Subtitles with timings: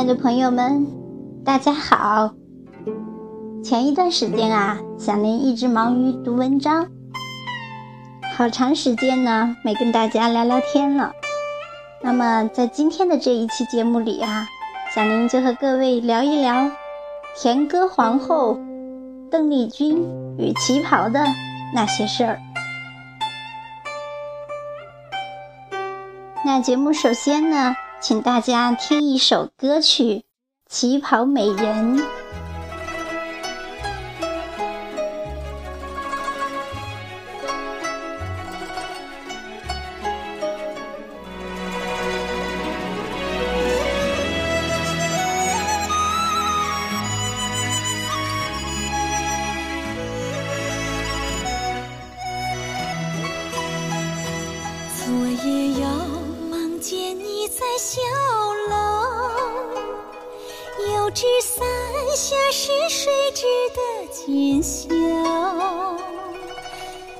[0.00, 0.86] 亲爱的朋友们，
[1.44, 2.32] 大家好。
[3.62, 6.88] 前一段时间啊，小林一直忙于读文章，
[8.34, 11.12] 好长时间呢没跟大家聊聊天了。
[12.00, 14.46] 那么在今天的这一期节目里啊，
[14.94, 16.70] 小林就和各位聊一聊
[17.36, 18.58] 甜歌皇后
[19.30, 20.02] 邓丽君
[20.38, 21.22] 与旗袍的
[21.74, 22.40] 那些事儿。
[26.42, 27.76] 那节目首先呢。
[28.00, 30.04] 请大家听一首歌曲
[30.66, 31.98] 《旗袍美人》。
[57.82, 57.98] 小
[58.68, 58.74] 楼，
[60.92, 61.66] 油纸伞
[62.14, 63.80] 下是谁织的
[64.12, 64.86] 锦绣？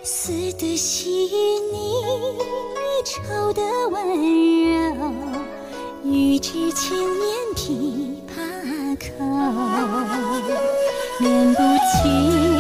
[0.03, 1.09] 丝的细
[1.73, 2.05] 腻，
[3.07, 4.07] 绸的温
[4.71, 5.15] 柔，
[6.05, 7.25] 欲知轻捻
[7.57, 8.39] 琵琶
[8.99, 9.25] 口，
[11.21, 11.63] 念不
[12.03, 12.60] 清。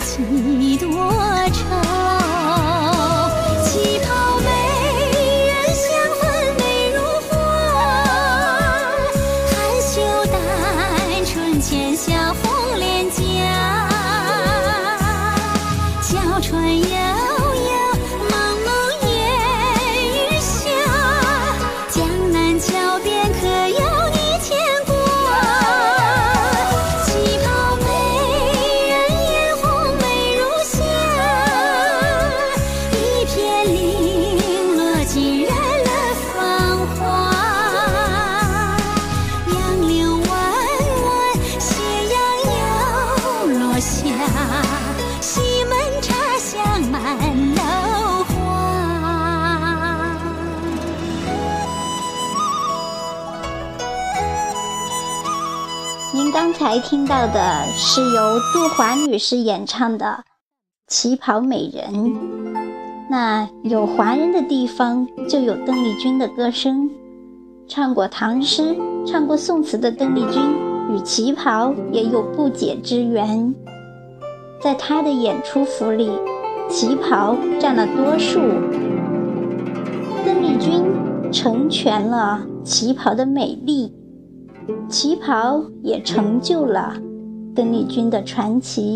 [0.00, 0.88] 几多
[1.52, 2.03] 愁。
[56.64, 60.06] 才听到的是由杜华女士演唱的
[60.86, 61.92] 《旗袍美人》。
[63.10, 66.88] 那有华人的地方就有邓丽君的歌声。
[67.68, 68.74] 唱过唐诗、
[69.06, 70.42] 唱过宋词的邓丽君
[70.90, 73.54] 与旗袍也有不解之缘。
[74.58, 76.10] 在她的演出服里，
[76.70, 78.40] 旗袍占了多数。
[80.24, 80.82] 邓丽君
[81.30, 83.92] 成全了旗袍的美丽。
[84.88, 86.94] 旗袍也成就了
[87.54, 88.94] 邓丽君的传奇。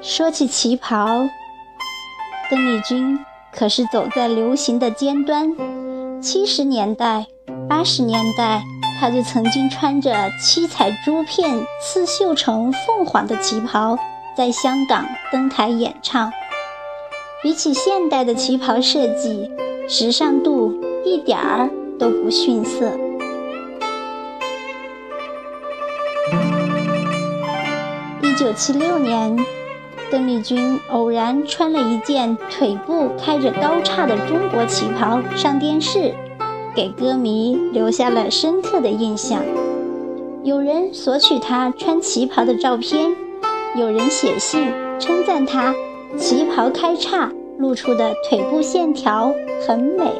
[0.00, 1.28] 说起旗袍，
[2.50, 3.18] 邓丽君
[3.52, 5.52] 可是走在流行的尖端。
[6.20, 7.26] 七十年代、
[7.68, 8.62] 八十年代，
[8.98, 13.96] 她就曾经穿着七彩珠片刺绣成凤凰的旗袍，
[14.36, 16.30] 在香港登台演唱。
[17.42, 19.50] 比起现代的旗袍设计，
[19.92, 20.72] 时尚度
[21.04, 21.68] 一点儿
[21.98, 22.92] 都不逊色。
[28.22, 29.36] 一九七六年，
[30.08, 36.14] 邓丽君偶然穿了一件腿部开着高叉的中国旗袍上电视，
[36.72, 39.42] 给歌迷留下了深刻的印象。
[40.44, 43.10] 有人索取她穿旗袍的照片，
[43.74, 45.74] 有人写信称赞她
[46.16, 47.32] 旗袍开叉。
[47.60, 49.34] 露出的腿部线条
[49.66, 50.10] 很美。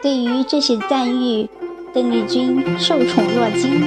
[0.00, 1.48] 对于这些赞誉，
[1.92, 3.82] 邓丽君受宠若惊。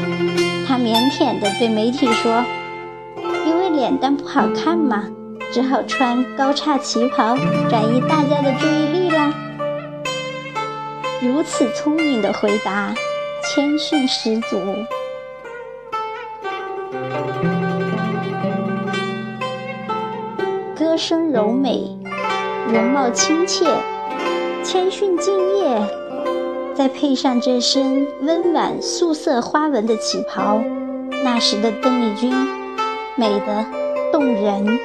[0.67, 2.43] 她腼腆地对媒体说
[3.47, 5.07] ：“因为脸蛋不好看嘛，
[5.51, 7.37] 只好穿高叉旗袍，
[7.69, 9.33] 转移大家的注意力啦。”
[11.21, 12.93] 如此聪明的回答，
[13.43, 14.57] 谦逊十足。
[20.97, 21.95] 歌声柔美，
[22.73, 23.67] 容貌亲切，
[24.63, 25.79] 谦逊敬业，
[26.73, 30.59] 再配上这身温婉素色花纹的旗袍，
[31.23, 32.33] 那时的邓丽君
[33.15, 33.63] 美得
[34.11, 34.79] 动人。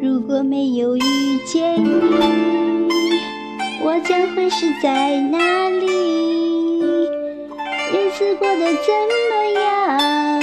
[0.00, 2.90] 如果没有遇见你，
[3.84, 6.57] 我将会是在哪里？
[8.18, 8.92] 日子过得怎
[9.30, 10.40] 么样？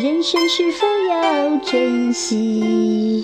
[0.00, 3.22] 人生是否要珍惜？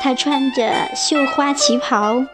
[0.00, 2.24] 她穿着绣花旗袍，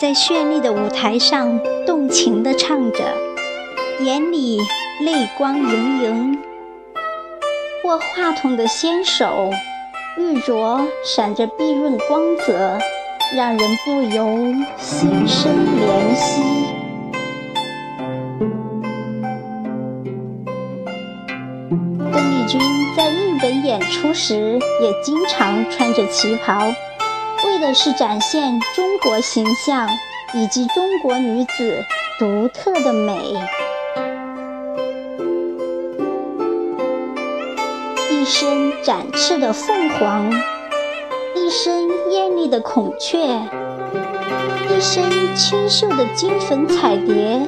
[0.00, 3.14] 在绚丽的舞台上动情地唱着，
[4.00, 4.58] 眼里
[5.00, 6.38] 泪光盈盈。
[7.84, 9.50] 握话筒的纤手，
[10.16, 12.78] 玉镯闪着碧润光泽，
[13.36, 16.77] 让人不由心生怜惜。
[23.78, 26.66] 演出时也经常穿着旗袍，
[27.46, 29.88] 为的是展现中国形象
[30.34, 31.84] 以及中国女子
[32.18, 33.16] 独特的美。
[38.10, 40.28] 一身展翅的凤凰，
[41.36, 45.04] 一身艳丽的孔雀，一身
[45.36, 47.46] 清秀的金粉彩蝶，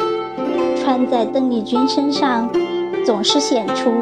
[0.80, 2.48] 穿在邓丽君身上，
[3.04, 3.92] 总是显出。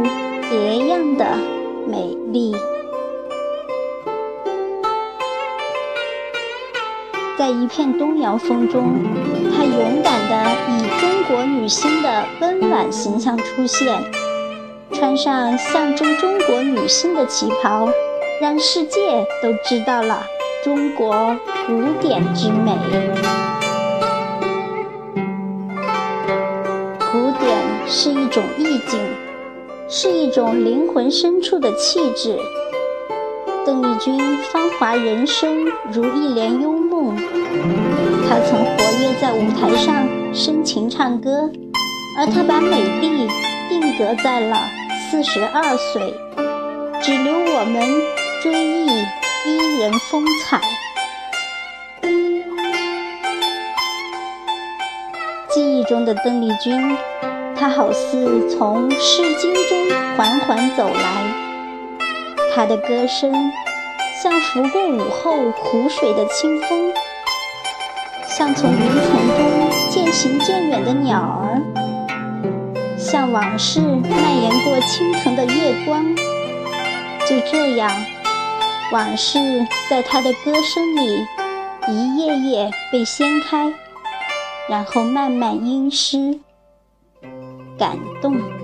[0.51, 1.27] 别样的
[1.91, 2.55] 美丽，
[7.39, 8.93] 在一片东洋风中，
[9.57, 14.05] 她勇敢地以中国女星的温婉形象出现，
[14.93, 17.89] 穿上象征中国女性的旗袍，
[18.43, 20.27] 让世界都知道了
[20.63, 21.35] 中国
[21.67, 22.77] 古典之美。
[27.11, 29.01] 古典是一种意境。
[29.91, 32.39] 是一种灵魂深处的气质。
[33.65, 37.17] 邓丽君芳华人生如一帘幽梦，
[38.29, 41.51] 她曾活跃在舞台上深情唱歌，
[42.19, 43.27] 而她把美丽
[43.71, 44.59] 定格在了
[45.11, 46.15] 四十二岁，
[47.03, 47.83] 只留我们
[48.43, 48.89] 追忆
[49.47, 50.61] 伊人风采。
[55.49, 56.95] 记忆中的邓丽君。
[57.59, 61.27] 他好似从《诗经》中缓缓走来，
[62.55, 63.33] 他的歌声
[64.23, 66.93] 像拂过午后湖水的清风，
[68.29, 71.61] 像从云层中渐行渐远的鸟儿，
[72.97, 76.05] 像往事蔓延过青藤的月光。
[77.27, 77.91] 就这样，
[78.93, 81.27] 往事在他的歌声里
[81.89, 83.73] 一页页被掀开，
[84.69, 86.39] 然后慢慢阴湿。
[87.79, 88.58] 感动。